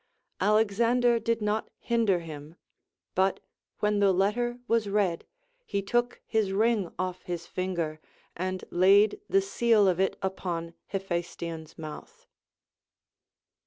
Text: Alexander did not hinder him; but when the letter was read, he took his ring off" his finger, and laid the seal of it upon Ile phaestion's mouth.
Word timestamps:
Alexander 0.39 1.19
did 1.19 1.43
not 1.43 1.69
hinder 1.77 2.21
him; 2.21 2.55
but 3.13 3.39
when 3.81 3.99
the 3.99 4.11
letter 4.11 4.57
was 4.67 4.89
read, 4.89 5.27
he 5.63 5.79
took 5.83 6.19
his 6.25 6.51
ring 6.53 6.91
off" 6.97 7.21
his 7.21 7.45
finger, 7.45 7.99
and 8.35 8.63
laid 8.71 9.21
the 9.29 9.41
seal 9.43 9.87
of 9.87 9.99
it 9.99 10.17
upon 10.23 10.73
Ile 10.91 10.99
phaestion's 11.01 11.77
mouth. 11.77 12.25